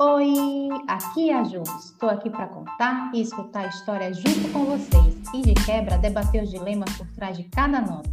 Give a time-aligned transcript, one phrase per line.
[0.00, 1.60] Oi, aqui é a Ju.
[1.80, 6.44] Estou aqui para contar e escutar a história junto com vocês e de quebra debater
[6.44, 8.08] os dilemas por trás de cada nota.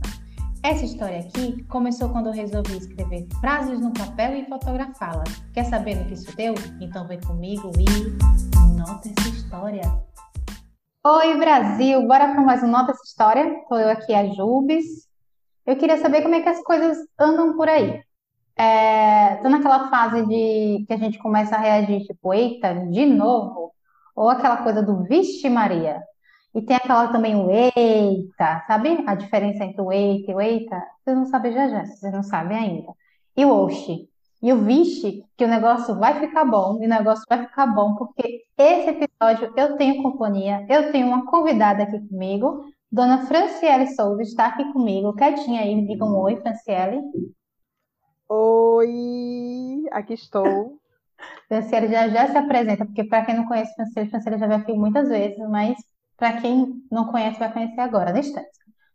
[0.63, 5.29] Essa história aqui começou quando eu resolvi escrever frases no papel e fotografá-las.
[5.53, 6.55] Quer saber no que isso deu?
[6.81, 9.83] Então vem comigo e nota essa história.
[11.05, 12.07] Oi, Brasil!
[12.07, 13.59] Bora para mais um Nota essa história.
[13.61, 15.07] Estou eu aqui, a Jubes.
[15.67, 18.04] Eu queria saber como é que as coisas andam por aí.
[18.57, 23.73] É, tô naquela fase de que a gente começa a reagir, tipo, eita, de novo?
[24.15, 26.01] Ou aquela coisa do vixe Maria.
[26.53, 29.03] E tem aquela também o eita, sabe?
[29.05, 30.81] A diferença entre o eita e o eita.
[31.03, 32.93] Vocês não sabem já já, vocês não sabem ainda.
[33.35, 34.09] E o oxi.
[34.41, 37.95] E o vixe, que o negócio vai ficar bom, e o negócio vai ficar bom,
[37.95, 44.21] porque esse episódio eu tenho companhia, eu tenho uma convidada aqui comigo, Dona Franciele Souza
[44.21, 47.01] está aqui comigo, quietinha aí, diga um oi, Franciele.
[48.27, 50.79] Oi, aqui estou.
[51.47, 54.73] Franciele já, já se apresenta, porque para quem não conhece Franciele, Franciele já veio aqui
[54.73, 55.77] muitas vezes, mas
[56.17, 58.49] para quem não conhece, vai conhecer agora, na instante.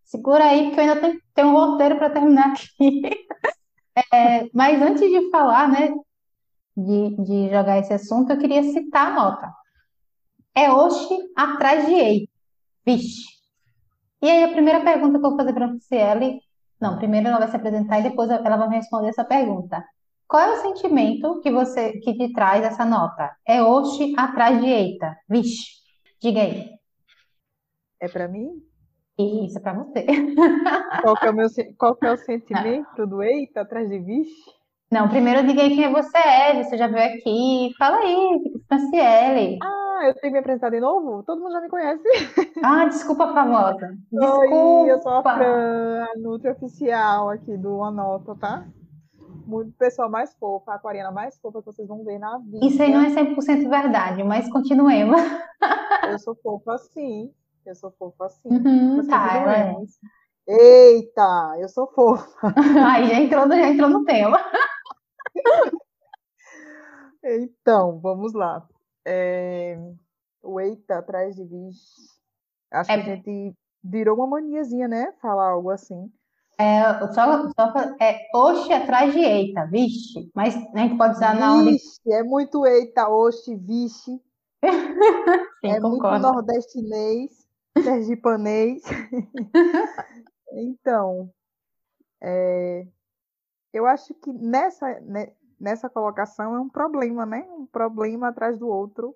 [0.04, 3.02] Segura aí, porque eu ainda tenho, tenho um roteiro para terminar aqui.
[4.12, 5.92] É, mas antes de falar, né,
[6.76, 9.52] de, de jogar esse assunto, eu queria citar a nota.
[10.54, 12.28] É oxe atrás de ei.
[12.86, 13.24] Vixe.
[14.22, 16.40] E aí, a primeira pergunta que eu vou fazer para a Franciele
[16.80, 19.84] não, primeiro ela vai se apresentar e depois ela vai me responder essa pergunta.
[20.26, 23.36] Qual é o sentimento que você que te traz essa nota?
[23.46, 25.16] É oxe atrás de eita.
[25.28, 25.80] Vixe.
[26.22, 26.70] Diga aí.
[28.00, 28.62] É para mim?
[29.18, 30.06] Isso, é para você.
[31.02, 34.59] Qual que é o meu qual que é o sentimento do eita atrás de vixe?
[34.90, 37.74] Não, primeiro diga aí quem você é, você já veio aqui.
[37.78, 39.58] Fala aí, Franciele.
[39.62, 41.22] Ah, ah, eu tenho que me apresentar de novo?
[41.24, 42.02] Todo mundo já me conhece.
[42.62, 43.94] Ah, desculpa, famosa.
[44.10, 44.56] Desculpa.
[44.56, 48.66] Oi, eu sou a Fran, a Nutri Oficial aqui do Anota, tá?
[49.46, 52.64] Muito pessoa mais fofa, a aquariana mais fofa que vocês vão ver na vida.
[52.64, 55.20] Isso aí não é 100% verdade, mas continuemos.
[56.10, 57.30] Eu sou fofa sim.
[57.66, 58.48] Eu sou fofa sim.
[58.48, 59.76] Uhum, tá, é.
[60.48, 62.26] Eita, eu sou fofa.
[62.90, 64.40] Aí já entrou, já entrou no tema.
[67.22, 68.66] Então, vamos lá.
[69.04, 69.78] É,
[70.42, 72.08] o eita atrás de vixe.
[72.70, 75.12] Acho é, que a gente virou uma maniazinha, né?
[75.20, 76.10] Falar algo assim.
[76.58, 76.82] É,
[77.12, 80.30] só, só é oxe atrás de eita, vixe.
[80.34, 81.62] Mas a gente pode usar na.
[81.62, 84.20] Vixe, é muito eita, oxe, vixe.
[85.60, 86.10] Sim, é concordo.
[86.10, 87.30] muito nordestinês,
[87.82, 88.82] sergipanês.
[90.52, 91.30] então,
[92.22, 92.86] é,
[93.72, 97.46] eu acho que nessa, né, nessa colocação é um problema, né?
[97.50, 99.14] Um problema atrás do outro.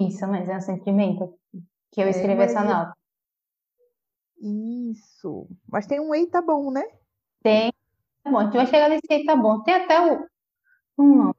[0.00, 1.38] Isso, mas é um sentimento
[1.92, 2.96] que eu é, escrevi é, essa nota.
[4.40, 5.46] Isso.
[5.68, 6.84] Mas tem um eita bom, né?
[7.42, 7.72] Tem.
[8.22, 9.62] Tá bom, a gente vai chegar nesse eita bom.
[9.62, 10.26] Tem até o.
[10.98, 11.34] Não.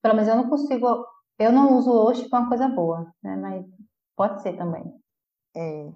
[0.00, 1.06] Pelo menos eu não consigo.
[1.38, 3.36] Eu não uso hoje para uma coisa boa, né?
[3.36, 3.66] Mas
[4.16, 4.92] pode ser também.
[5.54, 5.92] É.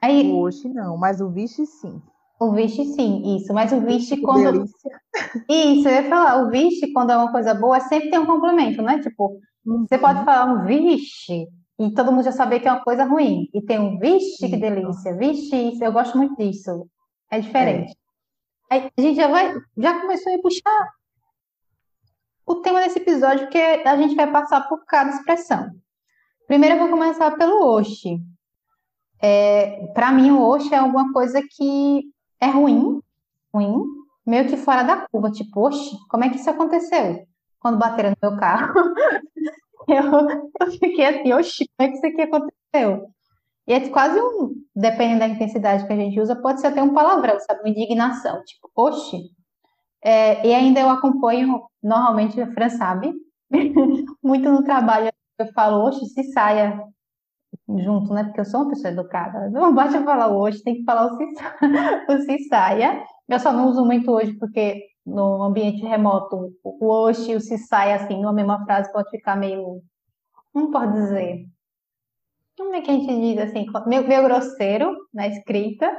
[0.00, 2.00] Aí, o hoje não, mas o vixe sim.
[2.40, 3.52] O vixe, sim, isso.
[3.52, 4.50] Mas o vixe, quando.
[4.50, 5.00] Delícia.
[5.46, 8.80] Isso, eu ia falar, o vixe, quando é uma coisa boa, sempre tem um complemento,
[8.80, 8.98] né?
[8.98, 9.86] Tipo, uhum.
[9.86, 11.46] você pode falar um vixe,
[11.78, 13.50] e todo mundo já saber que é uma coisa ruim.
[13.52, 16.88] E tem um vixe, que delícia, vixe, isso, eu gosto muito disso.
[17.30, 17.94] É diferente.
[18.72, 18.90] É.
[18.96, 20.90] A gente já vai, já começou a puxar
[22.46, 25.70] o tema desse episódio, porque a gente vai passar por cada expressão.
[26.46, 28.18] Primeiro eu vou começar pelo Oxi.
[29.22, 32.02] É, para mim, o Oxi é alguma coisa que
[32.40, 33.00] é ruim,
[33.52, 33.84] ruim,
[34.26, 37.26] meio que fora da curva, tipo, oxe, como é que isso aconteceu?
[37.58, 38.72] Quando bateram no meu carro.
[39.88, 40.28] eu,
[40.60, 43.10] eu fiquei assim, oxe, como é que isso aqui aconteceu?
[43.66, 46.94] E é quase um, dependendo da intensidade que a gente usa, pode ser até um
[46.94, 47.60] palavrão, sabe?
[47.60, 49.30] Uma indignação, tipo, oxe.
[50.02, 53.12] É, e ainda eu acompanho, normalmente, a Fran sabe,
[54.22, 56.82] muito no trabalho, eu falo, oxe, se saia
[57.78, 58.24] junto, né?
[58.24, 59.48] Porque eu sou uma pessoa educada.
[59.50, 61.24] Não basta falar hoje, tem que falar o se,
[62.08, 63.02] o se saia.
[63.28, 67.58] Eu só não uso muito hoje porque no ambiente remoto o hoje e o se
[67.58, 69.82] saia assim, numa mesma frase pode ficar meio.
[70.54, 71.46] Não pode dizer.
[72.58, 73.66] Como é que a gente diz assim?
[73.86, 75.90] Meio, meio grosseiro na escrita,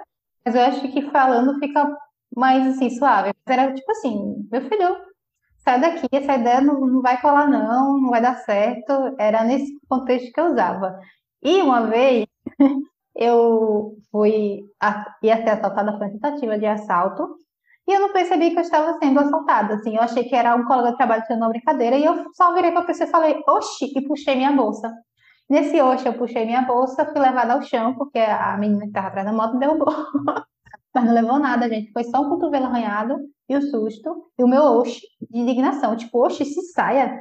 [0.45, 1.89] mas eu acho que falando fica
[2.35, 3.31] mais assim, suave.
[3.47, 4.97] Era tipo assim, meu filho,
[5.57, 9.15] sai daqui, essa ideia não, não vai colar, não, não vai dar certo.
[9.17, 10.99] Era nesse contexto que eu usava.
[11.43, 12.25] E uma vez
[13.15, 14.63] eu fui
[15.23, 17.35] ia ser assaltada, foi uma tentativa de assalto,
[17.87, 20.65] e eu não percebi que eu estava sendo assaltada, assim, eu achei que era um
[20.65, 23.43] colega de trabalho fazendo uma brincadeira, e eu só virei para a pessoa e falei,
[23.47, 24.93] oxi, e puxei minha bolsa.
[25.49, 29.07] Nesse oxi, eu puxei minha bolsa, fui levada ao chão, porque a menina que estava
[29.07, 29.87] atrás da moto derrubou.
[30.93, 33.17] Mas não levou nada, gente, foi só um cotovelo arranhado,
[33.49, 37.19] e o susto, e o meu oxi de indignação, tipo, oxi, se saia.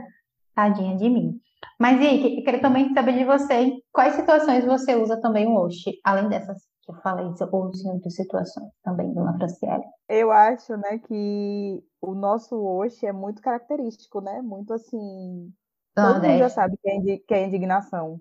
[0.54, 1.40] Tadinha de mim.
[1.78, 5.46] Mas e aí, eu quero também saber de você, em quais situações você usa também
[5.46, 9.84] o Oxi, além dessas que eu falei, ou em outras situações também, dona Franciele?
[10.08, 14.40] Eu acho, né, que o nosso Oxi é muito característico, né?
[14.42, 15.52] Muito assim.
[15.94, 18.20] Todo mundo já sabe que é, que é indignação.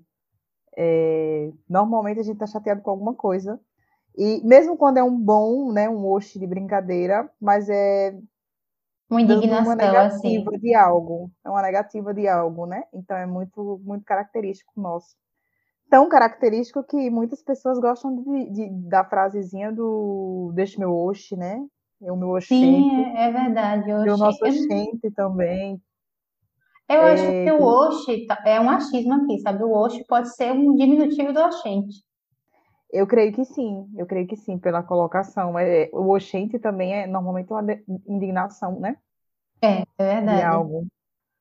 [0.77, 3.59] É, normalmente a gente tá chateado com alguma coisa.
[4.17, 8.17] E mesmo quando é um bom, né, um Oxi de brincadeira, mas é
[9.09, 10.59] uma indignação, uma negativa assim.
[10.59, 12.83] de algo, é uma negativa de algo, né?
[12.93, 15.15] Então é muito, muito característico nosso.
[15.89, 21.65] Tão característico que muitas pessoas gostam de, de da frasezinha do deixe meu oxe, né?
[22.01, 22.63] É o meu oxente.
[22.63, 23.89] Sim, é verdade.
[23.89, 25.81] E o nosso oxente também.
[26.87, 27.13] Eu é...
[27.13, 29.63] acho que o oxe tá, é um achismo aqui, sabe?
[29.63, 32.03] O oxe pode ser um diminutivo do oxente.
[32.91, 35.57] Eu creio que sim, eu creio que sim, pela colocação.
[35.59, 37.63] É, o oxente também é normalmente uma
[38.07, 38.97] indignação, né?
[39.61, 40.37] É, é verdade.
[40.37, 40.87] De algo.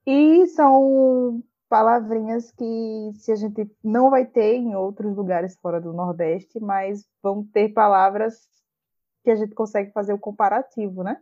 [0.06, 5.92] E são palavrinhas que se a gente não vai ter em outros lugares fora do
[5.92, 8.48] Nordeste, mas vão ter palavras
[9.22, 11.20] que a gente consegue fazer o comparativo, né?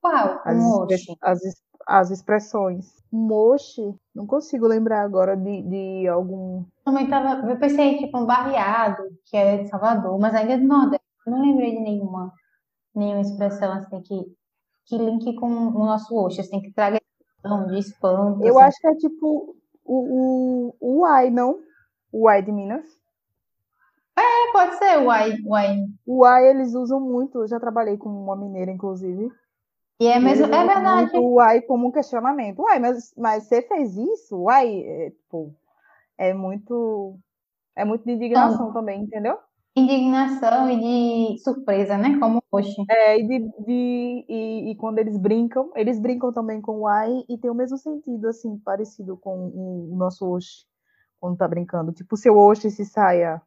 [0.00, 0.40] Qual?
[0.44, 0.92] As,
[1.22, 1.40] as,
[1.88, 3.02] as expressões.
[3.10, 6.62] Moche, não consigo lembrar agora de, de algum.
[6.84, 10.66] Também tava, eu pensei tipo um barreado, que é de Salvador, mas ainda é do
[10.66, 11.06] Nordeste.
[11.26, 12.30] Eu não lembrei de nenhuma,
[12.94, 14.36] nenhuma expressão assim que,
[14.84, 17.00] que link com o nosso Oxe, assim, que traga
[17.68, 18.44] de espanto.
[18.44, 18.68] Eu assim.
[18.68, 21.60] acho que é tipo o, o, o Uai, não?
[22.12, 22.84] O Uai de Minas.
[24.14, 25.06] É, pode ser o.
[25.06, 25.38] Uai.
[26.06, 29.30] O Uai eles usam muito, eu já trabalhei com uma mineira, inclusive.
[30.00, 31.18] E é mesmo, é verdade.
[31.18, 32.60] o uai como um questionamento.
[32.60, 34.36] Uai, mas, mas você fez isso?
[34.42, 35.52] Uai, é, tipo,
[36.16, 37.18] é muito.
[37.74, 39.38] É muito de indignação então, também, entendeu?
[39.76, 42.18] Indignação e de surpresa, né?
[42.18, 42.74] Como hoje.
[42.88, 47.24] É, e, de, de e, e, quando eles brincam, eles brincam também com o uai
[47.28, 50.64] e tem o mesmo sentido, assim, parecido com o, nosso Oxi,
[51.20, 51.92] quando tá brincando.
[51.92, 53.40] Tipo, seu Oxi se saia.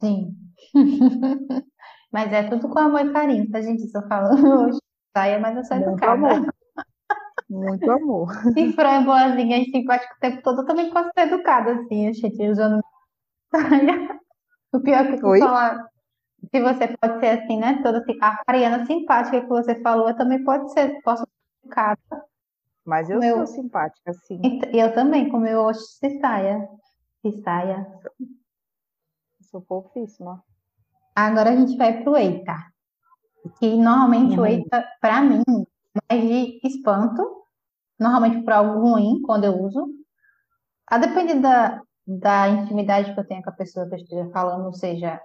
[0.00, 0.36] Sim.
[2.12, 3.88] Mas é tudo com amor e carinho, tá, gente?
[3.88, 4.78] Só falando hoje
[5.16, 6.12] saia, mas eu sou Muito educada.
[6.12, 6.54] Amor.
[7.48, 8.28] Muito amor.
[8.56, 12.08] E Fran é boazinha e simpática o tempo todo, eu também posso ser educada, assim,
[12.08, 12.80] a gente usando
[13.50, 14.20] saia.
[14.72, 15.88] O pior é que tu falar,
[16.48, 17.82] se você pode ser assim, né?
[17.82, 22.24] Toda assim, a Mariana simpática que você falou, eu também pode ser, posso ser educada.
[22.84, 23.38] Mas eu meu...
[23.38, 24.40] sou simpática, sim.
[24.72, 26.68] E eu também, com meu hoje se saia.
[27.20, 27.86] Se saia.
[29.50, 30.42] sou fofíssima.
[31.14, 32.69] Agora a gente vai pro Eita.
[33.58, 34.42] Que normalmente uhum.
[34.42, 35.42] o eita, para mim,
[36.08, 37.44] mais de espanto,
[37.98, 39.88] normalmente por algo ruim, quando eu uso.
[40.86, 44.66] A depender da, da intimidade que eu tenho com a pessoa que eu esteja falando,
[44.66, 45.20] ou seja,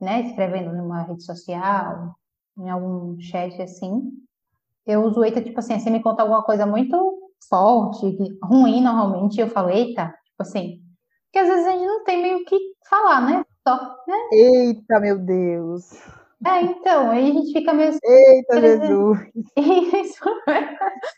[0.00, 2.14] né, escrevendo numa rede social,
[2.58, 4.10] em algum chat assim,
[4.86, 9.48] eu uso eita, tipo assim, você me conta alguma coisa muito forte, ruim normalmente, eu
[9.48, 10.82] falo eita, tipo assim,
[11.32, 13.44] porque às vezes a gente não tem meio o que falar, né?
[13.66, 13.76] Só,
[14.06, 14.16] né?
[14.32, 15.90] Eita, meu Deus!
[16.44, 17.92] É, então, aí a gente fica meio.
[18.02, 19.18] Eita, Jesus!
[19.56, 20.24] Isso.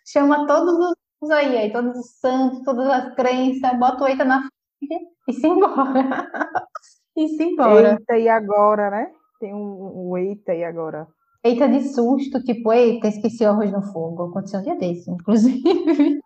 [0.06, 0.74] Chama todos
[1.22, 5.32] os aí, aí, todos os santos, todas as crenças, bota o eita na frente e
[5.32, 6.30] se embora.
[7.16, 7.92] e se embora.
[7.92, 9.10] Eita, e agora, né?
[9.40, 11.06] Tem um, um eita e agora.
[11.42, 14.24] Eita de susto, tipo, eita, esqueci o arroz no fogo.
[14.24, 16.20] Aconteceu um dia desse, inclusive.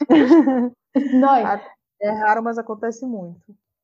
[1.12, 1.60] Nós.
[2.02, 3.40] É raro, mas acontece muito.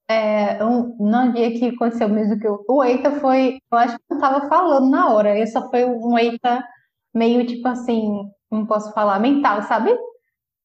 [0.08, 4.14] É, um, no dia que aconteceu mesmo que eu, o Eita foi, eu acho que
[4.14, 6.64] eu tava falando na hora, eu só foi um Eita
[7.12, 9.96] meio tipo assim, não posso falar, mental, sabe?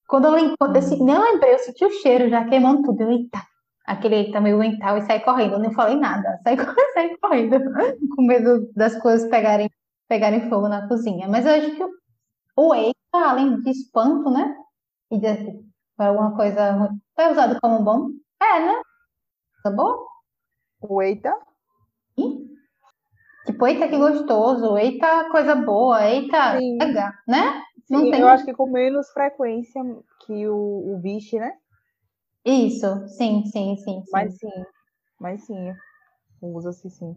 [0.08, 3.42] Quando eu, quando eu nem lembrei, eu senti o cheiro já queimando tudo, eu, eita,
[3.86, 6.58] aquele Eita meio mental e saí correndo, eu nem falei nada, saí,
[6.94, 7.58] saí correndo,
[8.16, 9.70] com medo das coisas pegarem,
[10.10, 11.28] pegarem fogo na cozinha.
[11.28, 11.84] Mas eu acho que
[12.58, 14.56] o Eita, além de espanto, né?
[15.10, 15.28] E de,
[15.98, 18.10] alguma coisa, foi usado como bom,
[18.42, 18.82] é, né?
[19.64, 20.06] Tá bom?
[20.82, 21.36] O eita?
[22.18, 22.50] Sim.
[23.46, 26.78] Tipo, eita que gostoso, eita coisa boa, eita Sim.
[26.80, 27.64] legal, né?
[27.90, 28.22] Não sim, tem...
[28.22, 29.82] eu acho que com menos frequência
[30.26, 31.52] que o, o vixe, né?
[32.46, 34.12] Isso, sim, sim, sim, sim.
[34.12, 34.66] Mas sim,
[35.20, 35.74] mas sim,
[36.42, 37.16] usa-se sim.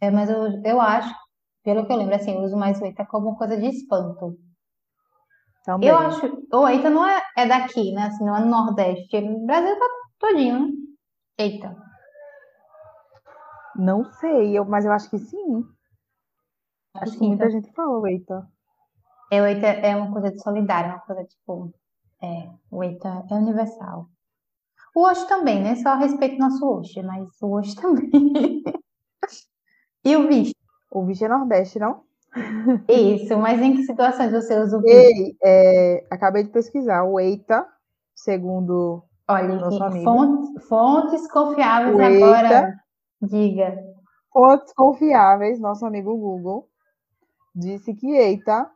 [0.00, 1.14] É, mas eu, eu acho,
[1.62, 4.36] pelo que eu lembro, assim, eu uso mais o eita como coisa de espanto.
[5.64, 5.88] Também.
[5.88, 8.04] Eu acho, o eita não é, é daqui, né?
[8.04, 9.16] Assim, não é no Nordeste.
[9.16, 9.86] O Brasil tá
[10.18, 10.89] todinho, né?
[11.40, 11.74] Eita.
[13.74, 15.64] Não sei, eu, mas eu acho que sim.
[16.94, 17.50] Acho, que muita então.
[17.50, 18.46] gente fala eita.
[19.32, 21.72] É, o eita é uma coisa de solidária, uma coisa tipo.
[22.22, 24.10] É, o eita é universal.
[24.94, 25.76] O hoje também, né?
[25.76, 28.10] Só respeito nosso hoje, mas o hoje também.
[30.04, 30.54] e o bicho?
[30.90, 32.04] O bicho é Nordeste, não?
[32.86, 37.04] Isso, mas em que situações você usa o Ei, é, acabei de pesquisar.
[37.04, 37.66] O EITA,
[38.14, 39.58] segundo Olha.
[40.02, 42.48] Fontes, fontes confiáveis o agora.
[42.48, 42.74] EITA,
[43.22, 43.78] diga.
[44.32, 46.68] Fontes confiáveis, nosso amigo Google,
[47.54, 48.70] disse que EITA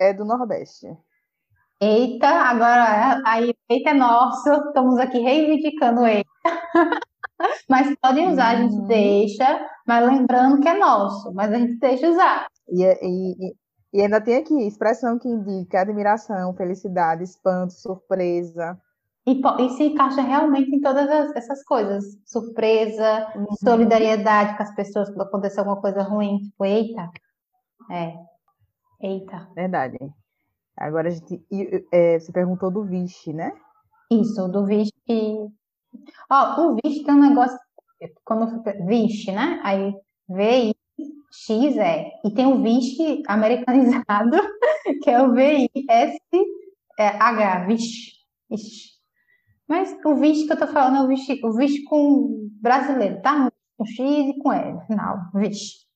[0.00, 0.86] é do Nordeste.
[1.80, 6.30] Eita, agora aí, eita é nosso, estamos aqui reivindicando eita.
[7.68, 8.86] mas podem usar, a gente uhum.
[8.86, 12.46] deixa, mas lembrando que é nosso, mas a gente deixa usar.
[12.68, 13.54] E, é, e,
[13.92, 18.78] e ainda tem aqui expressão que indica admiração, felicidade, espanto, surpresa.
[19.24, 22.04] E, e se encaixa realmente em todas as, essas coisas.
[22.26, 23.46] Surpresa, uhum.
[23.62, 26.38] solidariedade com as pessoas quando acontecer alguma coisa ruim.
[26.38, 27.10] Tipo, eita.
[27.90, 28.14] É.
[29.00, 29.48] Eita.
[29.54, 29.98] Verdade.
[30.76, 31.44] Agora a gente.
[31.92, 33.52] É, você perguntou do Vixe, né?
[34.10, 34.92] Isso, do Vixe.
[36.28, 37.58] Ó, o Vixe tem um negócio.
[38.24, 39.60] Quando Vixe, né?
[39.62, 39.94] Aí
[40.28, 42.10] V-I-X é.
[42.24, 44.36] E tem o Vixe americanizado,
[45.02, 46.26] que é o V-I-S-H,
[47.66, 48.91] Vixe.
[49.72, 53.50] Mas o Vixe que eu tô falando é o Vixe, o Vixe com brasileiro, tá?
[53.78, 55.86] Com X e com L, final, Vixe.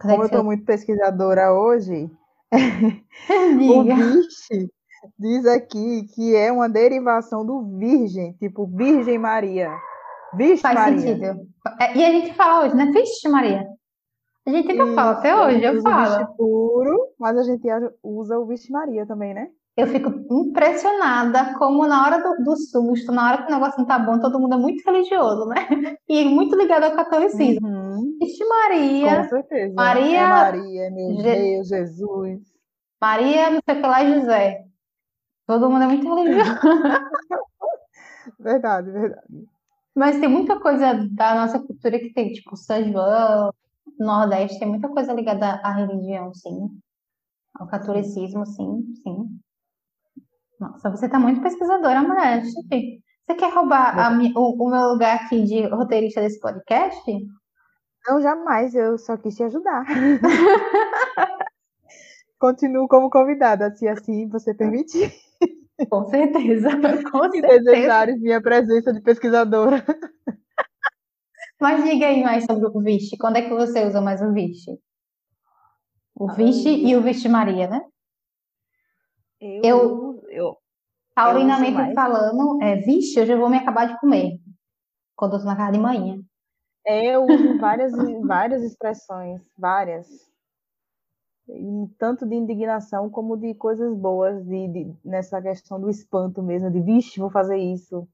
[0.00, 2.08] Como eu tô muito pesquisadora hoje,
[3.74, 4.70] o Vixe
[5.18, 9.76] diz aqui que é uma derivação do Virgem, tipo Virgem Maria.
[10.34, 11.00] Vixe Faz Maria.
[11.00, 11.40] sentido.
[11.80, 12.86] É, e a gente fala hoje, né?
[12.92, 13.66] Vixe Maria.
[14.46, 16.18] A gente sempre fala, até hoje eu falo.
[16.18, 17.66] Vixe puro, mas a gente
[18.00, 19.48] usa o Vixe Maria também, né?
[19.74, 23.86] Eu fico impressionada como na hora do, do susto, na hora que o negócio não
[23.86, 25.56] tá bom, todo mundo é muito religioso, né?
[26.08, 27.66] E muito ligado ao catolicismo.
[27.66, 28.18] Uhum.
[28.20, 29.22] Vixe Maria.
[29.22, 29.74] Com certeza.
[29.74, 30.18] Maria.
[30.18, 31.22] É Maria, meu Je...
[31.22, 32.40] Deus, Jesus.
[33.00, 34.64] Maria, não sei o que lá, José.
[35.46, 36.60] Todo mundo é muito religioso.
[38.38, 39.48] verdade, verdade.
[39.94, 43.52] Mas tem muita coisa da nossa cultura que tem, tipo, São João,
[43.98, 46.78] Nordeste, tem muita coisa ligada à religião, sim.
[47.54, 49.40] Ao catolicismo, sim, sim.
[50.62, 52.44] Nossa, você tá muito pesquisadora, mulher.
[52.44, 57.02] Você quer roubar a, o, o meu lugar aqui de roteirista desse podcast?
[58.06, 58.72] Não, jamais.
[58.72, 59.84] Eu só quis te ajudar.
[62.38, 65.12] Continuo como convidada, se assim você permitir.
[65.90, 66.70] Com certeza,
[67.10, 67.64] com se certeza.
[67.64, 69.84] desejares minha presença de pesquisadora.
[71.60, 73.16] Mas diga aí mais sobre o Vixe.
[73.16, 74.78] Quando é que você usa mais o Vixe?
[76.14, 77.80] O Vixe e o Vixe Maria, né?
[79.40, 80.11] Eu, eu,
[81.88, 84.38] eu falando, é, Vixe, hoje eu vou me acabar de comer.
[85.16, 86.18] Quando eu tô na casa de manhã.
[86.86, 87.92] É, eu uso várias,
[88.22, 90.06] várias expressões, várias
[91.98, 96.80] tanto de indignação como de coisas boas, de, de, nessa questão do espanto mesmo, de
[96.80, 98.06] vixe, vou fazer isso.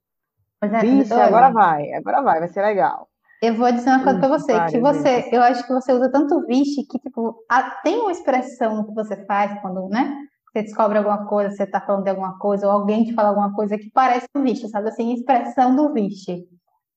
[0.60, 3.08] É, vixe, olha, agora vai, agora vai, vai ser legal.
[3.40, 5.32] Eu vou dizer uma coisa para você, que você, vezes.
[5.32, 7.44] eu acho que você usa tanto vixe que, tipo,
[7.84, 12.04] tem uma expressão que você faz quando, né, você descobre alguma coisa, você tá falando
[12.04, 15.12] de alguma coisa, ou alguém te fala alguma coisa que parece um vixe, sabe assim,
[15.12, 16.46] expressão do vixe.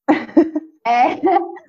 [0.83, 1.15] É,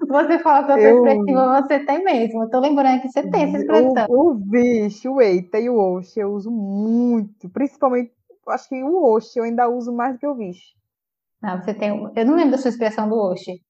[0.09, 2.45] você fala que eu sou expressiva, você tem mesmo.
[2.45, 4.07] Eu tô lembrando que você tem essa expressão.
[4.09, 8.11] O, o vixe, o eita e o oxe eu uso muito, principalmente,
[8.49, 10.75] acho que o oxe eu ainda uso mais do que o vixe.
[11.43, 13.61] Não, você tem, eu não lembro da sua expressão do oxe.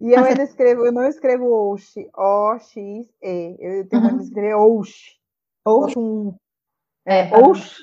[0.00, 3.56] E eu ainda escrevo, eu não escrevo oxe, O-X-E.
[3.60, 4.16] Eu tenho uhum.
[4.16, 5.16] que escrever oxe.
[5.64, 5.94] Oxe.
[7.06, 7.76] É, é oxe.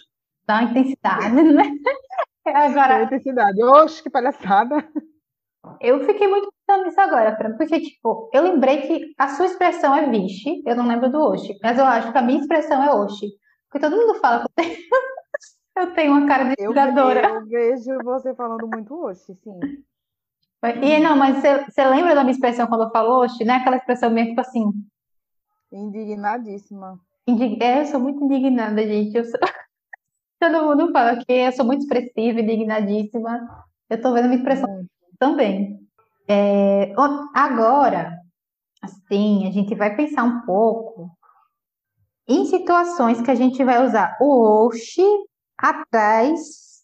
[0.46, 1.63] Dá uma intensidade, né?
[2.46, 3.00] Agora.
[3.00, 3.63] Dá intensidade.
[3.63, 4.86] Oxe, que palhaçada.
[5.80, 9.96] Eu fiquei muito pensando nisso agora, Fran, porque, tipo, eu lembrei que a sua expressão
[9.96, 12.94] é vixe, eu não lembro do oxe, mas eu acho que a minha expressão é
[12.94, 13.27] oxe.
[13.70, 14.77] Porque todo mundo fala que eu tenho,
[15.77, 17.27] eu tenho uma cara de jogadora.
[17.30, 19.60] Eu, eu vejo você falando muito oxe, sim.
[20.82, 23.56] E não, mas você, você lembra da minha expressão quando eu falo oxe, né?
[23.56, 24.72] Aquela expressão meio tipo assim.
[25.72, 27.00] Indignadíssima.
[27.62, 29.15] É, eu sou muito indignada, gente.
[29.15, 29.39] Eu sou...
[30.39, 33.65] Todo mundo fala que eu sou muito expressiva, indignadíssima.
[33.89, 34.86] Eu tô vendo a minha expressão hum
[35.24, 35.80] também.
[36.27, 36.94] É,
[37.34, 38.20] agora,
[38.82, 41.10] assim, a gente vai pensar um pouco
[42.27, 45.01] em situações que a gente vai usar o oxe
[45.58, 46.39] atrás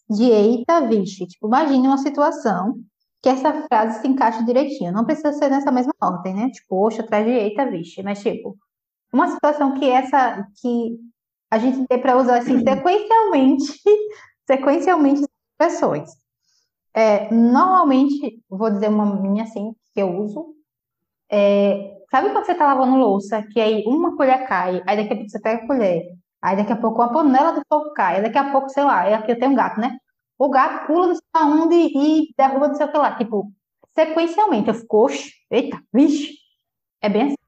[0.08, 1.26] de eita, vixe.
[1.26, 2.76] Tipo, imagine uma situação
[3.22, 4.92] que essa frase se encaixa direitinho.
[4.92, 6.50] Não precisa ser nessa mesma ordem, né?
[6.50, 8.02] Tipo, oxe atrás de eita, vixe.
[8.02, 8.56] Mas, tipo,
[9.12, 10.98] uma situação que essa, que
[11.50, 13.72] a gente tem para usar assim sequencialmente,
[14.46, 15.24] sequencialmente
[15.60, 16.10] expressões.
[16.94, 20.54] É, normalmente, vou dizer uma minha assim, que eu uso.
[21.30, 25.16] É, sabe quando você tá lavando louça, que aí uma colher cai, aí daqui a
[25.16, 26.04] pouco você pega a colher,
[26.42, 29.02] aí daqui a pouco uma panela de fogo cai, aí daqui a pouco, sei lá,
[29.16, 29.98] aqui eu tenho um gato, né?
[30.38, 33.16] O gato pula não sei aonde e derruba não sei o que lá.
[33.16, 33.52] Tipo,
[33.94, 36.34] sequencialmente, eu fico, oxe, eita, vixe.
[37.02, 37.39] É bem assim.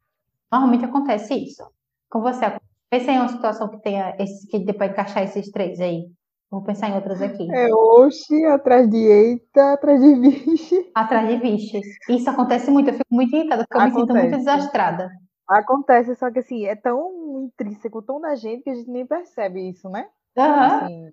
[0.52, 1.64] Normalmente acontece isso.
[2.10, 2.44] Com você
[2.92, 6.10] Pensei em uma situação que tenha esse, que depois encaixar esses três aí.
[6.50, 7.50] Vou pensar em outras aqui.
[7.50, 10.90] É oxe, atrás de eita, atrás de vixe.
[10.94, 11.80] Atrás de vixe.
[12.10, 14.02] Isso acontece muito, eu fico muito irritada, porque eu acontece.
[14.02, 15.10] me sinto muito desastrada.
[15.48, 19.70] Acontece, só que assim, é tão intrínseco, tão da gente, que a gente nem percebe
[19.70, 20.06] isso, né?
[20.36, 20.44] Uhum.
[20.44, 21.12] Assim,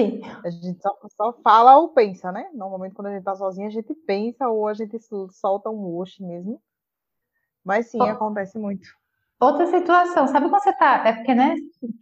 [0.00, 0.20] Sim.
[0.44, 2.50] A gente só, só, fala ou pensa, né?
[2.52, 4.98] Normalmente, quando a gente tá sozinha, a gente pensa ou a gente
[5.30, 6.60] solta um oxe mesmo.
[7.64, 8.88] Mas sim, acontece muito.
[9.40, 11.02] Outra situação, sabe quando você tá.
[11.04, 11.56] É porque, né?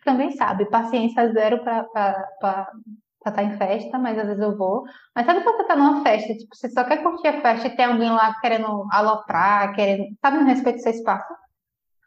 [0.04, 4.84] Também sabe, paciência zero para estar tá em festa, mas às vezes eu vou.
[5.14, 7.76] Mas sabe quando você tá numa festa, tipo, você só quer curtir a festa e
[7.76, 10.14] tem alguém lá querendo aloprar, querendo.
[10.20, 11.34] Sabe, no respeito do seu espaço?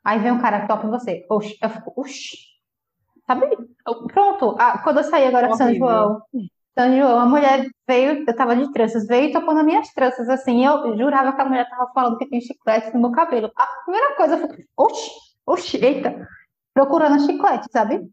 [0.03, 1.25] Aí vem um cara que topa em você.
[1.29, 2.37] Oxi, eu fico, oxi.
[3.25, 3.47] Sabe?
[4.13, 4.55] Pronto.
[4.59, 6.21] Ah, quando eu saí agora de São João,
[6.77, 10.27] São João, a mulher veio, eu tava de tranças, veio e tocou nas minhas tranças,
[10.27, 13.51] assim, eu jurava que a mulher tava falando que tem chiclete no meu cabelo.
[13.55, 15.11] A primeira coisa, eu falei, oxi,
[15.45, 16.27] oxi, eita,
[16.73, 18.09] procurando chiclete, sabe?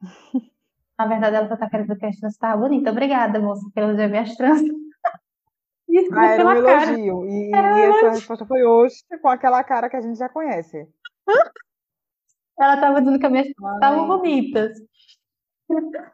[0.96, 2.92] Na verdade, ela só tá querendo que as tranças estavam bonitas.
[2.92, 4.68] Obrigada, moça, pelo ver minhas tranças.
[5.88, 7.24] Isso ah, era um elogio.
[7.24, 10.86] E, e essa resposta foi hoje, com aquela cara que a gente já conhece.
[12.60, 14.78] Ela tava dizendo que as minhas estavam bonitas.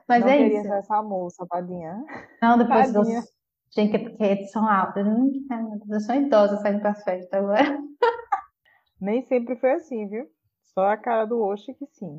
[0.09, 0.69] Mas não é queria isso.
[0.69, 2.05] ser essa moça, tadinha.
[2.43, 3.21] Não, depois tadinha.
[3.21, 3.37] dos...
[3.75, 5.07] Gente, porque são altas.
[5.07, 7.63] Eu sou idosa saindo para as festas agora.
[9.01, 10.27] Nem sempre foi assim, viu?
[10.73, 12.19] Só a cara do Oxi que sim.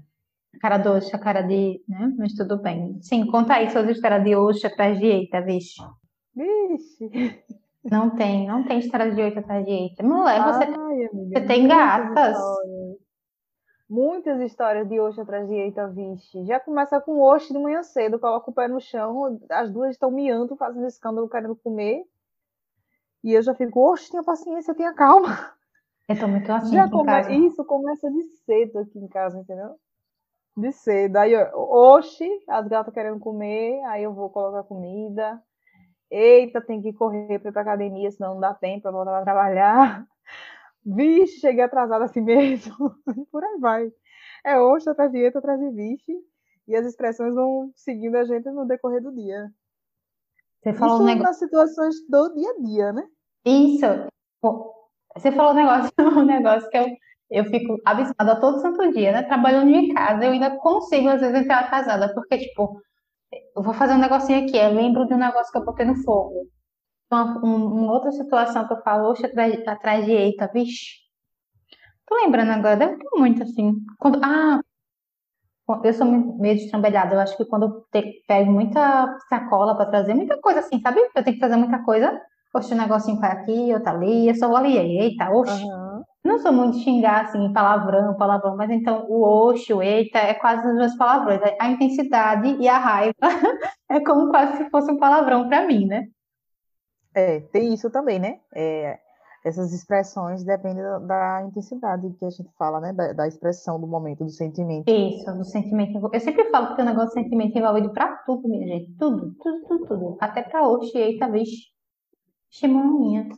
[0.55, 1.81] A cara do Oxi, a cara de.
[1.87, 2.13] Né?
[2.17, 2.99] Mas tudo bem.
[3.01, 5.81] Sim, conta aí suas histórias de Oxi atrás de Eita, vixe.
[6.35, 7.43] Vixe.
[7.83, 10.03] Não tem, não tem história de Eita atrás de Eita.
[10.03, 12.37] Mulher, você, Ai, amiga, você tem gatas.
[13.89, 16.43] Muitas histórias de Oxe atrás de Eita, vixe.
[16.45, 20.11] Já começa com Oxe de manhã cedo, coloca o pé no chão, as duas estão
[20.11, 22.03] miando, fazendo escândalo, querendo comer.
[23.23, 25.53] E eu já fico, Oxe, tenha paciência, tenha calma.
[26.09, 27.47] Eu tô muito assim já come...
[27.47, 29.75] Isso começa de cedo aqui em casa, entendeu?
[30.55, 31.17] De cedo.
[31.17, 35.41] Aí, oxe, as gatas querendo comer, aí eu vou colocar comida.
[36.09, 39.23] Eita, tem que correr para ir pra academia, senão não dá tempo para voltar a
[39.23, 40.07] trabalhar.
[40.85, 42.95] Vixe, cheguei atrasada assim mesmo.
[43.31, 43.91] Por aí vai.
[44.45, 46.13] É hoje atrás de outra, atrás de vixe.
[46.67, 49.49] E as expressões vão seguindo a gente no decorrer do dia.
[50.61, 51.27] Você falou Isso um negócio...
[51.27, 53.03] nas situações do dia a dia, né?
[53.45, 53.85] Isso.
[55.15, 56.87] Você falou um negócio, um negócio que eu,
[57.31, 59.23] eu fico abismada todo santo dia, né?
[59.23, 62.81] Trabalhando em casa, eu ainda consigo, às vezes, entrar atrasada, porque, tipo,
[63.55, 65.95] eu vou fazer um negocinho aqui, eu lembro de um negócio que eu botei no
[66.03, 66.49] fogo
[67.11, 70.95] uma, uma outra situação que eu falo, oxe, atrás, atrás de eita, vixe.
[72.05, 73.73] Tô lembrando agora, deve ter muito assim.
[73.99, 74.61] Quando, ah,
[75.83, 77.15] eu sou meio destrambelhada.
[77.15, 80.99] Eu acho que quando eu te, pego muita sacola para trazer, muita coisa assim, sabe?
[81.01, 82.19] Eu tenho que fazer muita coisa.
[82.55, 84.29] Oxe, um negocinho para aqui, outro ali.
[84.29, 85.63] Eu só vou ali, eita, oxe.
[85.63, 86.03] Uhum.
[86.23, 90.33] Não sou muito de xingar assim, palavrão, palavrão, mas então o oxe, o eita é
[90.33, 91.39] quase as duas palavrões.
[91.59, 93.13] A intensidade e a raiva
[93.89, 96.05] é como quase se fosse um palavrão para mim, né?
[97.17, 98.39] É, tem isso também, né?
[98.53, 98.99] É,
[99.43, 102.93] essas expressões dependem da, da, intensidade que a gente fala, né?
[102.93, 104.87] Da, da, expressão do momento, do sentimento.
[104.87, 106.11] Isso, do sentimento.
[106.13, 108.93] Eu sempre falo que tem um negócio de sentimento envolvido pra tudo, minha gente.
[108.99, 110.17] Tudo, tudo, tudo, tudo.
[110.19, 111.71] Até pra oxe, eita, vixe.
[112.51, 113.29] Chimaninha.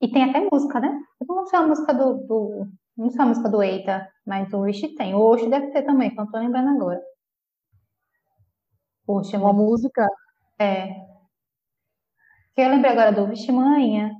[0.00, 1.00] E tem até música, né?
[1.20, 2.66] Eu não sei a música do, do.
[2.96, 5.14] Não sei a música do Eita, mas o Wish tem.
[5.14, 7.00] O Oxe deve ter também, que eu não tô lembrando agora.
[9.06, 10.08] Oxe, é uma música?
[10.58, 11.07] É,
[12.58, 14.10] que eu lembrei agora do Vixe Manhã,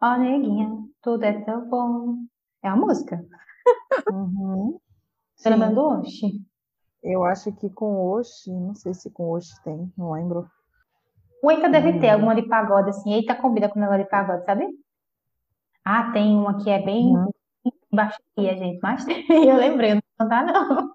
[0.00, 0.70] ó neguinha,
[1.02, 2.14] tudo é tão bom.
[2.62, 3.20] É a música.
[4.08, 4.78] Uhum.
[5.34, 6.46] Você lembra do Oxi?
[7.02, 10.48] Eu acho que com Oxi, não sei se com Oxi tem, não lembro.
[11.42, 11.98] O Eita deve hum.
[11.98, 13.14] ter alguma de pagode, assim.
[13.14, 14.64] Eita combina com o negócio de pagode, sabe?
[15.84, 17.32] Ah, tem uma que é bem uhum.
[17.92, 20.92] baixinha, gente, mas eu lembrei, não contar, não.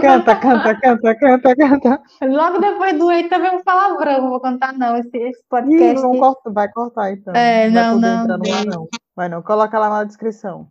[0.00, 2.02] Canta, canta, canta, canta, canta.
[2.22, 6.06] Logo depois do Eita vem um palavrão, não vou contar não, esse, esse podcast.
[6.06, 7.34] Ih, cortar, vai cortar então.
[7.34, 8.26] É, não, não.
[8.26, 8.64] Não, não.
[8.64, 8.88] não.
[9.14, 10.68] Vai não, coloca lá na descrição.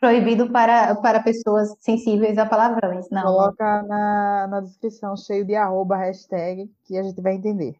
[0.00, 3.22] Proibido para, para pessoas sensíveis a palavrões, não.
[3.22, 7.76] Coloca na, na descrição, cheio de arroba, hashtag, que a gente vai entender.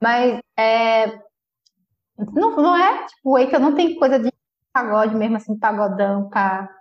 [0.00, 1.20] Mas, é...
[2.32, 4.32] Não, não é, tipo, o Eita não tem coisa de
[4.72, 6.77] pagode mesmo, assim, pagodão, pá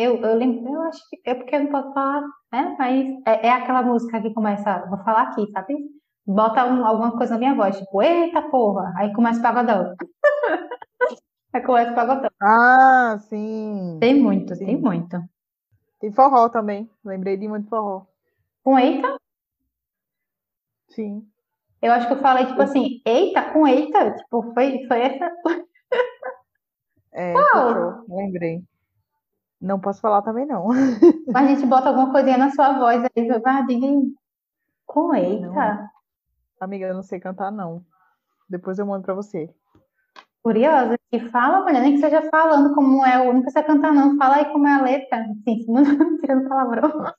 [0.00, 2.76] eu, eu lembro, eu acho que é porque eu não posso falar, né?
[2.78, 5.74] Mas é, é aquela música que começa, vou falar aqui, sabe?
[6.26, 9.94] Bota um, alguma coisa na minha voz, tipo, eita porra, aí começa o pagodão.
[11.52, 12.30] aí começa o pagodão.
[12.40, 13.98] Ah, sim.
[14.00, 14.66] Tem muito, sim.
[14.66, 15.18] tem muito.
[16.00, 18.06] Tem forró também, lembrei de muito forró.
[18.62, 19.16] Com eita?
[20.88, 21.26] Sim.
[21.82, 25.30] Eu acho que eu falei, tipo assim, eita, com eita, tipo, foi, foi essa.
[27.12, 28.62] É, fechou, lembrei.
[29.60, 30.68] Não posso falar também, não.
[30.68, 33.86] Mas a gente bota alguma coisinha na sua voz aí, vai, diga
[34.86, 35.46] Com eita.
[35.46, 35.88] Não.
[36.60, 37.84] Amiga, eu não sei cantar, não.
[38.48, 39.52] Depois eu mando pra você.
[40.42, 44.16] Curiosa, que fala, mulher, nem que seja falando como é, não precisa cantar, não.
[44.16, 47.12] Fala aí como é a letra, assim, não tirando palavrão.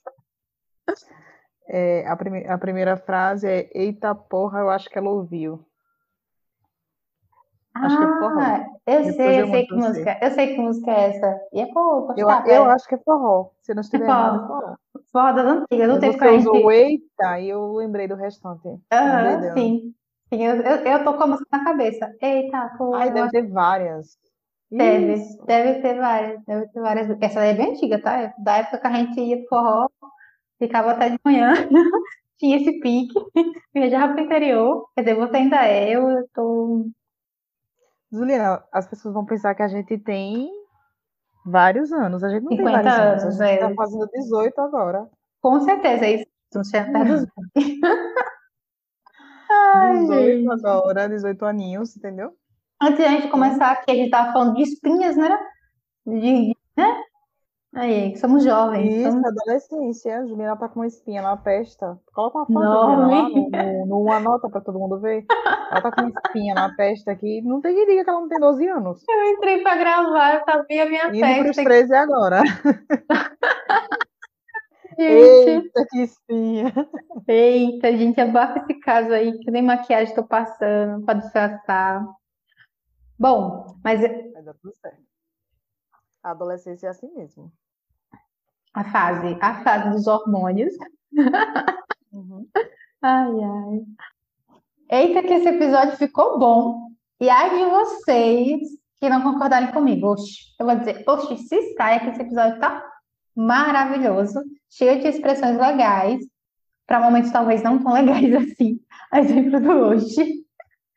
[1.68, 5.64] É, a, prime a primeira frase é Eita porra, eu acho que ela ouviu.
[7.74, 8.42] Acho que é forró.
[8.42, 10.20] Ah, eu Depois sei, eu, sei que música.
[10.22, 11.40] Eu sei que música é essa.
[11.54, 13.50] E é forró, eu, eu acho que é forró.
[13.62, 14.76] Se não estiver é errado, é forró.
[15.12, 18.68] Forró das antigas, não tem Você usou eita e eu lembrei do restante.
[18.92, 19.94] Aham, sim.
[20.30, 22.14] sim eu, eu, eu tô com a música na cabeça.
[22.22, 22.94] Eita, pô.
[22.96, 24.18] Ai, deve ter várias.
[24.70, 25.46] Deve, Isso.
[25.46, 27.10] deve ter várias, deve ter várias.
[27.22, 28.34] Essa é bem antiga, tá?
[28.38, 29.88] Da época que a gente ia pro forró,
[30.58, 31.52] ficava até de manhã,
[32.40, 33.14] tinha esse pique,
[33.74, 34.88] viajava pro interior.
[34.96, 36.86] Quer dizer, você ainda é, eu tô
[38.12, 40.52] Juliana, as pessoas vão pensar que a gente tem
[41.46, 42.24] vários anos.
[42.24, 43.24] A gente não tem vários anos.
[43.24, 43.42] anos.
[43.42, 43.76] A gente está é.
[43.76, 45.10] fazendo 18 agora.
[45.42, 46.26] Com certeza, é isso.
[46.54, 47.26] Não tinha até dos...
[49.50, 50.52] Ai, 18 gente.
[50.52, 52.34] agora, 18 aninhos, entendeu?
[52.82, 55.38] Antes da gente começar aqui, a gente estava falando de espinhas, né?
[56.06, 57.04] De, né?
[57.74, 58.94] Aí, somos jovens.
[58.94, 59.26] Isso, somos...
[59.26, 60.20] adolescência.
[60.20, 61.98] A Juliana tá com uma espinha na testa.
[62.14, 65.26] Coloca uma foto lá no, no, numa nota para todo mundo ver.
[65.72, 67.42] Ela tá com uma espinha na testa aqui.
[67.42, 69.02] Não tem que diga que ela não tem 12 anos.
[69.08, 71.32] Eu entrei para gravar, eu sabia a minha Indo testa.
[71.32, 72.42] Indo pros 13 agora.
[74.98, 76.74] Eita, que espinha.
[77.26, 82.06] Eita, gente, abafa esse caso aí, que nem maquiagem tô passando para disfarçar.
[83.18, 84.02] Bom, mas...
[84.02, 85.00] Vai dar tudo certo.
[86.22, 87.52] A adolescência é assim mesmo
[88.74, 90.74] a fase, a fase dos hormônios.
[92.12, 92.48] Uhum.
[93.02, 93.82] Ai, ai.
[94.90, 96.90] Eita, que esse episódio ficou bom.
[97.20, 98.62] E ai de vocês
[99.00, 100.12] que não concordarem comigo.
[100.12, 102.86] Oxi, eu vou dizer, oxi, se saia que esse episódio tá
[103.36, 106.22] maravilhoso, cheio de expressões legais,
[106.86, 108.80] para momentos talvez não tão legais assim,
[109.12, 110.44] a exemplo do hoje.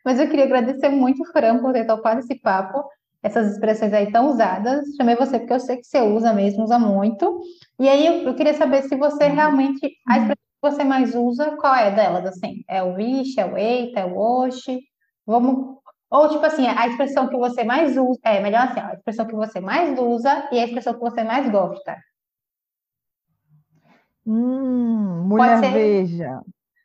[0.05, 2.85] Mas eu queria agradecer muito o Fran por ter topado esse papo
[3.25, 4.85] essas expressões aí tão usadas.
[4.97, 7.41] Chamei você porque eu sei que você usa mesmo, usa muito.
[7.81, 9.35] E aí eu, eu queria saber se você uhum.
[9.35, 12.63] realmente, a expressão que você mais usa, qual é delas, assim?
[12.69, 14.79] É o vixe, é o eita, é o oxe?
[15.27, 15.79] Vamos...
[16.11, 19.35] Ou, tipo assim, a expressão que você mais usa, é melhor assim, a expressão que
[19.35, 21.97] você mais usa e a expressão que você mais gosta.
[24.27, 25.73] Hum, mulher ser...
[25.73, 26.41] veja.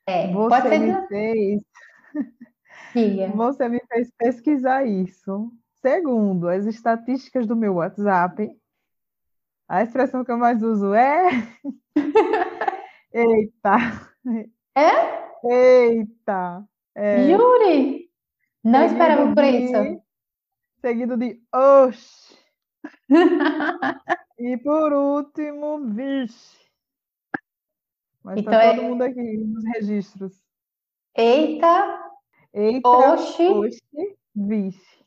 [0.08, 0.80] É, você pode ser...
[0.80, 1.62] me fez.
[3.36, 5.52] Você me fez pesquisar isso.
[5.82, 8.50] Segundo as estatísticas do meu WhatsApp,
[9.68, 11.30] a expressão que eu mais uso é.
[13.14, 13.78] Eita!
[14.76, 15.48] É?
[15.48, 16.68] Eita!
[16.96, 17.30] É...
[17.30, 18.10] Jure!
[18.64, 19.52] Não seguido esperava por de...
[19.52, 20.04] isso.
[20.82, 22.38] Seguido de oxe.
[24.38, 26.60] e por último, vixe.
[28.24, 28.90] Mas tá então tá todo é...
[28.90, 30.44] mundo aqui nos registros.
[31.16, 32.12] Eita!
[32.54, 32.90] Eita!
[32.90, 33.48] Oxe!
[33.48, 34.18] Oxe!
[34.36, 34.99] Vixe.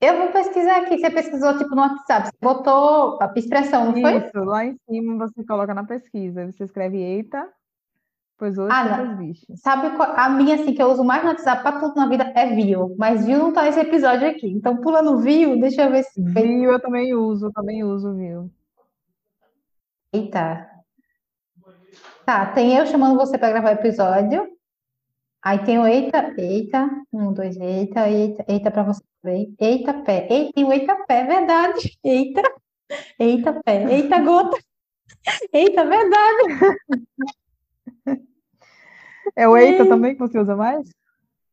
[0.00, 0.98] Eu vou pesquisar aqui.
[0.98, 4.16] Você pesquisou tipo no WhatsApp, você botou a expressão, não foi?
[4.16, 6.50] Isso, lá em cima você coloca na pesquisa.
[6.50, 7.46] Você escreve eita,
[8.40, 9.46] depois hoje, ah, depois bicho.
[9.56, 12.32] Sabe qual, a minha, assim, que eu uso mais no WhatsApp para tudo na vida
[12.34, 14.48] é View, mas View não tá nesse episódio aqui.
[14.48, 16.22] Então pula no View, deixa eu ver se.
[16.22, 18.50] View eu também uso, também uso View.
[20.10, 20.66] Eita.
[22.24, 24.48] Tá, tem eu chamando você para gravar o episódio.
[25.42, 29.02] Aí tem o eita, eita, um, dois, eita, eita, eita para você.
[29.22, 31.98] Eita pé, eita, tem eita pé, verdade.
[32.02, 32.42] Eita,
[33.18, 34.56] eita pé, eita gota.
[35.52, 36.78] Eita, verdade.
[39.36, 40.88] É o eita também que você usa mais?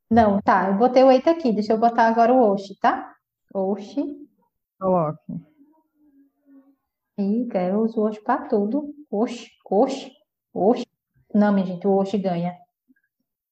[0.10, 3.14] Não, tá, eu botei o eita aqui, deixa eu botar agora o oxi, tá?
[3.54, 4.16] Oxi.
[4.80, 5.34] Coloque.
[7.18, 8.94] Eita, eu uso oxi para tudo.
[9.10, 10.12] Oxi, oxi,
[10.54, 10.86] oxi.
[11.34, 12.56] Não, minha gente, o oxi ganha.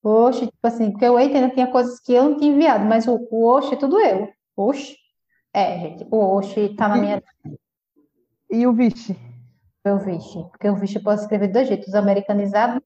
[0.09, 3.07] Oxe, tipo assim, porque o Eita ainda tinha coisas que eu não tinha enviado, mas
[3.07, 4.31] o, o Oxe é tudo eu.
[4.55, 4.95] Oxe.
[5.51, 7.23] É, gente, o Oxe tá na minha.
[8.49, 9.17] E o Vixe?
[9.83, 10.43] O Vixe.
[10.51, 12.83] Porque o Vixe eu posso escrever de dois jeitos, americanizado.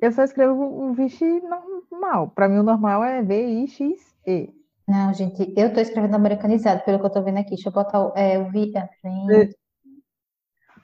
[0.00, 2.30] Eu só escrevo o Vixe normal.
[2.30, 4.52] Para mim, o normal é V-I-X-E.
[4.88, 7.50] Não, gente, eu tô escrevendo americanizado, pelo que eu tô vendo aqui.
[7.50, 8.72] Deixa eu botar o, é, o Vi.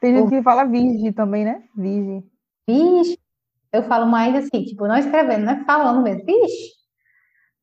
[0.01, 0.31] Tem gente o...
[0.31, 1.65] que fala Virgem também, né?
[1.75, 2.31] Virgem.
[2.69, 3.19] Vixe
[3.73, 6.25] eu falo mais assim, tipo, não escrevendo, não é falando mesmo.
[6.25, 6.73] Vixe!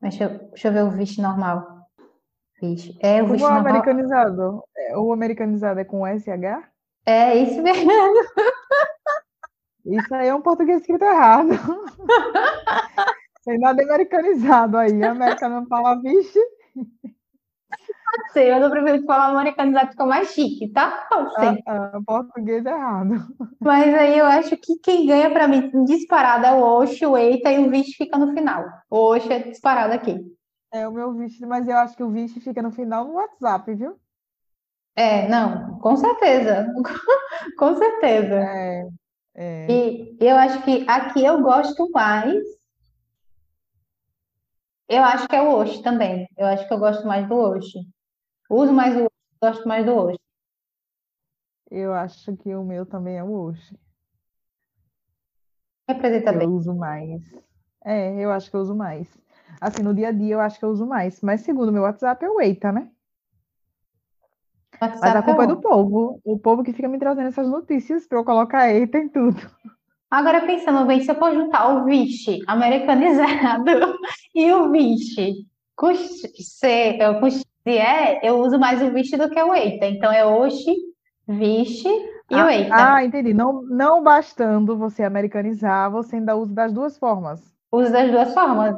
[0.02, 1.66] Mas deixa eu, deixa eu ver o vixe normal.
[2.62, 2.98] Vixe.
[3.02, 3.68] É o vixe o normal.
[3.68, 4.64] americanizado.
[4.78, 6.68] É, o americanizado é com SH?
[7.06, 7.92] É isso mesmo.
[9.86, 11.50] Isso aí é um português escrito errado.
[13.44, 15.04] Sem nada americanizado aí.
[15.04, 16.40] A América não fala vixe.
[18.32, 21.08] Sei, eu não prefiro falar americanizado, fica mais chique, tá?
[21.12, 21.64] Não sei.
[21.66, 23.16] Ah, ah, português errado.
[23.60, 27.52] Mas aí eu acho que quem ganha pra mim disparado é o Oxi, o Eita
[27.52, 28.66] e o Vixe fica no final.
[28.90, 30.20] O Oxi é disparado aqui.
[30.72, 33.74] É o meu Vixe, mas eu acho que o Vixe fica no final no WhatsApp,
[33.74, 33.98] viu?
[34.96, 36.68] É, não, com certeza.
[37.58, 38.36] com certeza.
[38.36, 38.88] É,
[39.36, 39.72] é.
[39.72, 42.44] E eu acho que aqui eu gosto mais.
[44.88, 46.28] Eu acho que é o Oxi também.
[46.38, 47.80] Eu acho que eu gosto mais do Oxi.
[48.50, 49.10] Uso mais o
[49.42, 50.20] gosto mais do Oxi.
[51.70, 53.78] Eu acho que o meu também é o Oxi.
[55.88, 56.48] Representa Eu bem.
[56.48, 57.22] uso mais.
[57.84, 59.08] É, eu acho que eu uso mais.
[59.60, 61.22] Assim, no dia a dia eu acho que eu uso mais.
[61.22, 62.90] Mas segundo o meu WhatsApp é o Eita, né?
[64.82, 66.20] Mas a WhatsApp é culpa é do povo.
[66.24, 69.40] O povo que fica me trazendo essas notícias para eu colocar Eita em tudo.
[70.10, 73.98] Agora, pensando bem, se eu for juntar o Vixe americanizado
[74.34, 75.92] e o Vixe com
[77.66, 79.86] C, eu- com X e E, eu uso mais o Vixe do que o Eita.
[79.88, 80.76] Então é Oxi,
[81.28, 81.88] Vixe
[82.30, 82.96] e o Ah, Eita.
[82.96, 83.34] ah, entendi.
[83.34, 87.56] Não, não bastando você americanizar, você ainda usa das duas formas.
[87.72, 88.76] Uso das duas formas.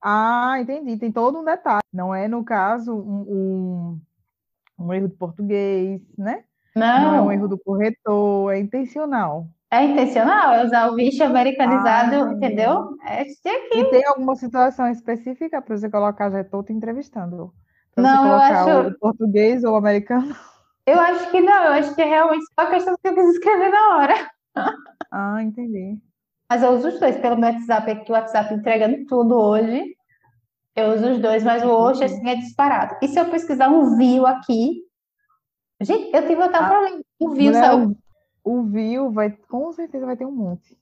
[0.00, 0.96] Ah, entendi.
[0.98, 1.82] Tem todo um detalhe.
[1.92, 3.98] Não é, no caso, um,
[4.78, 6.44] um, um erro de português, né?
[6.76, 9.48] Não é um Não, erro do corretor, é intencional.
[9.70, 12.36] é intencional é usar o Ah, americanizado, entendi.
[12.46, 12.96] entendeu?
[13.06, 13.78] É aqui.
[13.78, 16.30] E tem alguma situação específica para você colocar?
[16.30, 17.52] Já estou te entrevistando.
[17.96, 20.34] Você Não, eu acho, o português ou o americano?
[20.86, 23.70] eu acho que não, eu acho que é realmente só questão que eu quis escrever
[23.70, 24.14] na hora.
[25.16, 25.96] Ah, entendi.
[26.50, 29.96] Mas eu uso os dois pelo meu WhatsApp aqui, o WhatsApp entregando tudo hoje.
[30.74, 32.20] Eu uso os dois, mas o Oxe, Entendi.
[32.20, 32.96] assim, é disparado.
[33.00, 34.82] E se eu pesquisar um View aqui...
[35.80, 37.02] Gente, eu tive até um Ah, problema.
[37.20, 37.96] O View mulher, saiu...
[38.44, 40.76] o, o view vai, com certeza vai ter um monte.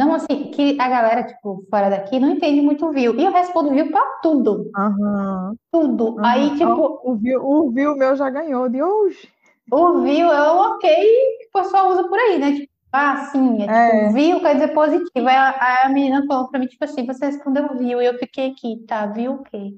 [0.00, 3.14] Não, assim, que a galera, tipo, fora daqui não entende muito o View.
[3.18, 4.70] E eu respondo View pra tudo.
[4.76, 6.16] Aham, Tudo.
[6.20, 6.52] Aí, aham.
[6.52, 9.28] Ó, tipo, o view, o view meu já ganhou de hoje.
[9.70, 12.52] o View é o ok que o pessoal usa por aí, né?
[12.52, 15.28] Tipo, ah, sim, é tipo, É, View quer dizer positivo.
[15.28, 18.00] Aí a, aí a menina falou pra mim, tipo assim, você respondeu View.
[18.02, 19.76] E eu fiquei aqui, tá, View o quê?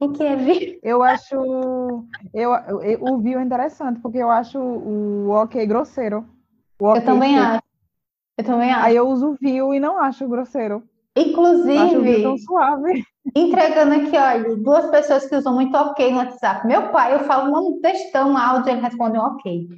[0.00, 0.78] O que é View?
[0.82, 1.34] eu acho.
[2.32, 2.52] Eu,
[2.82, 6.24] eu- o view é interessante, porque eu acho o ok grosseiro.
[6.80, 7.46] O Eu ok também seco.
[7.46, 7.62] acho.
[8.38, 8.96] Eu também Aí acho.
[8.96, 10.82] eu uso o view e não acho grosseiro.
[11.16, 13.04] Eu acho tão Inclusive, suave.
[13.34, 16.66] entregando aqui, olha, duas pessoas que usam muito ok no WhatsApp.
[16.66, 19.68] Meu pai, eu falo um textão, um áudio, ele responde um ok.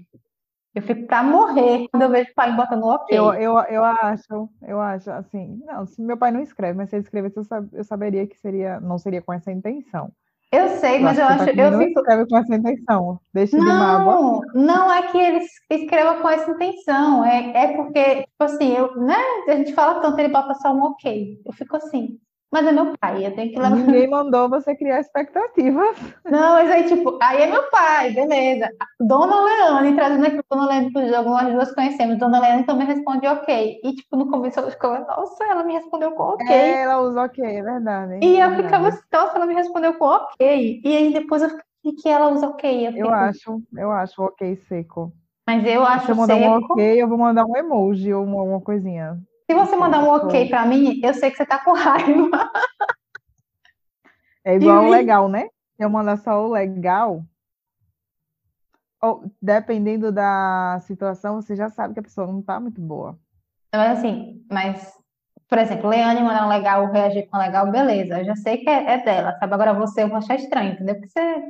[0.75, 3.43] Eu fico pra morrer quando eu vejo o pai botando um Eu, ok.
[3.43, 5.61] eu, eu acho, eu acho assim.
[5.65, 8.39] Não, se meu pai não escreve, mas se ele escrevesse, eu, sab- eu saberia que
[8.39, 10.13] seria, não seria com essa intenção.
[10.53, 12.01] Eu sei, mas eu acho, eu não fico.
[12.01, 13.21] escreve com essa intenção.
[13.33, 14.41] Deixe de mágoa.
[14.53, 18.97] Não, não é que ele escreva com essa intenção, é, é porque, tipo assim, eu,
[18.97, 19.17] né?
[19.47, 21.41] A gente fala tanto, ele bota só um ok.
[21.47, 22.19] Eu fico assim,
[22.53, 23.77] mas é meu pai, eu tenho que levar.
[23.77, 25.97] Ninguém mandou você criar expectativas.
[26.25, 28.69] Não, mas aí, tipo, aí é meu pai, beleza.
[29.01, 32.19] Dona Leane, trazendo aqui Dona Leane pro jogo, nós duas conhecemos.
[32.19, 33.81] Dona Leane também responde ok.
[33.83, 36.47] E, tipo, no começo eu ficava, nossa, ela me respondeu com ok.
[36.49, 38.19] Ela usa ok, é verdade.
[38.25, 38.87] E É eu ficava verdade.
[38.89, 40.81] assim, nossa, ela me respondeu com ok.
[40.85, 42.89] E aí depois eu fiquei que ela usa ok.
[42.89, 45.13] Eu Eu fico, acho, eu acho ok seco.
[45.47, 46.73] mas eu Se acho eu mandar um seco.
[46.73, 49.19] ok, eu vou mandar um emoji ou uma, uma coisinha.
[49.51, 52.31] Se você mandar um ok pra mim, eu sei que você tá com raiva.
[54.45, 55.49] É igual o legal, né?
[55.75, 57.25] Se eu mandar só o legal,
[59.03, 63.19] ou, dependendo da situação, você já sabe que a pessoa não tá muito boa.
[63.75, 64.93] Mas assim, mas,
[65.49, 68.21] por exemplo, Leane mandar um legal, reagir com legal, beleza.
[68.21, 69.53] Eu já sei que é, é dela, sabe?
[69.53, 70.95] Agora você eu vou achar estranho, entendeu?
[70.95, 71.43] Porque você.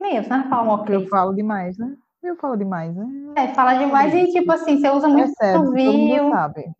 [0.00, 1.08] Meu, você não fala um Porque eu ok.
[1.08, 1.96] falo demais, né?
[2.22, 3.06] Eu falo demais, né?
[3.36, 6.78] É, fala demais e, tipo assim, você usa muito Percebe, todo mundo sabe.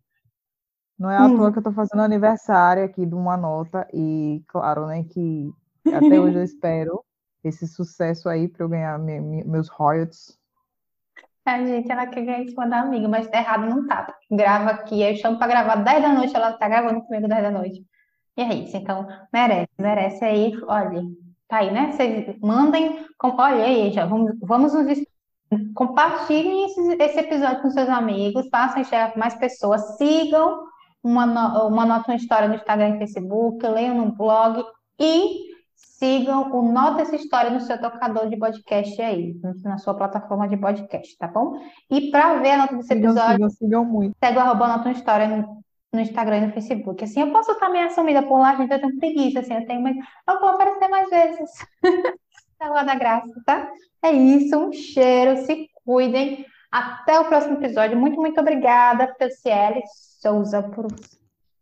[0.99, 1.29] Não é à Hum.
[1.29, 5.51] toa que eu tô fazendo aniversário aqui de uma nota e, claro, né, que
[5.89, 7.03] até hoje eu espero
[7.43, 10.37] esse sucesso aí para eu ganhar me- me- meus royalties.
[11.45, 14.15] A gente, ela quer ganhar em cima da amiga, mas tá errado não tá.
[14.29, 17.49] Grava aqui, eu chamo pra gravar 10 da noite, ela tá gravando comigo 10 da
[17.51, 17.83] noite.
[18.37, 21.01] E é isso, então, merece, merece aí, olha,
[21.47, 21.91] tá aí, né?
[21.91, 24.99] Vocês mandem, com- olha aí, já, vamos, vamos nos
[25.75, 30.65] compartilhem esse, esse episódio com seus amigos, façam chegar para mais pessoas, sigam
[31.03, 34.63] uma, no- uma nota, uma história no Instagram e Facebook, leiam no blog
[34.99, 40.47] e sigam o Nota Essa História no seu tocador de podcast aí, na sua plataforma
[40.47, 41.59] de podcast, tá bom?
[41.89, 44.15] E para ver a nota desse episódio, sigam, sigam muito.
[44.23, 47.03] segue o arroba Nota Uma História no, no Instagram e no Facebook.
[47.03, 49.81] Assim, eu posso estar meio assumida por lá, gente, eu tenho preguiça, assim, eu tenho,
[49.81, 49.95] mas
[50.27, 51.49] eu vou aparecer mais vezes.
[52.59, 53.69] Na Rua da Graça, tá?
[54.01, 56.45] É isso, um cheiro, se cuidem.
[56.71, 57.97] Até o próximo episódio.
[57.97, 59.81] Muito, muito obrigada, Franciele
[60.21, 60.87] Souza, por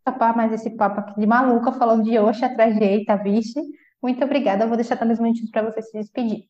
[0.04, 3.60] topar mais esse papo aqui de maluca, falando de Oxa atrás de Eita, vixe.
[4.02, 4.64] Muito obrigada.
[4.64, 6.44] Eu vou deixar também os minutinhos para você se despedir.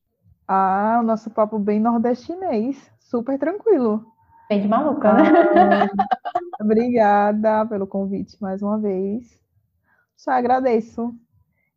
[0.46, 2.90] Ah, o nosso papo bem nordestinês.
[2.98, 4.04] Super tranquilo.
[4.48, 5.22] Bem de maluca, né?
[5.54, 5.88] Ah,
[6.60, 9.40] obrigada pelo convite mais uma vez.
[10.16, 11.14] Só agradeço.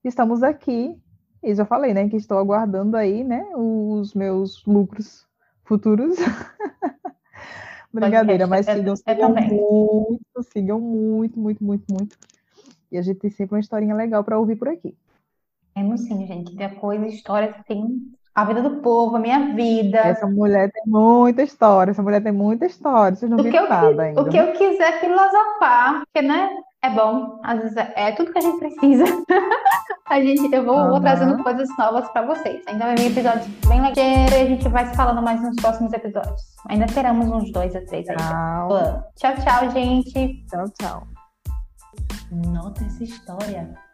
[0.04, 1.00] Estamos aqui.
[1.44, 5.28] E já falei, né, que estou aguardando aí, né, os meus lucros
[5.71, 6.17] futuros.
[7.93, 12.17] Brincadeira, mas sigam, sigam muito, sigam muito, muito, muito, muito.
[12.91, 14.93] E a gente tem sempre uma historinha legal para ouvir por aqui.
[15.73, 16.55] Temos sim, gente.
[16.57, 19.99] Tem coisa, história, assim, a vida do povo, a minha vida.
[19.99, 24.03] Essa mulher tem muita história, essa mulher tem muita história, vocês não o viram nada
[24.03, 24.21] ainda.
[24.21, 26.49] O que eu quiser filosofar, porque, né,
[26.81, 29.05] é bom, às vezes é, é tudo que a gente precisa.
[30.12, 30.89] a gente, eu vou, uhum.
[30.89, 32.62] vou trazendo coisas novas para vocês.
[32.67, 35.93] Ainda vai vir episódios bem legais e a gente vai se falando mais nos próximos
[35.93, 36.41] episódios.
[36.67, 38.17] Ainda teremos uns dois a três aí.
[39.15, 40.45] Tchau, tchau, gente.
[40.47, 41.08] Tchau, tchau.
[42.30, 43.90] Nota essa história.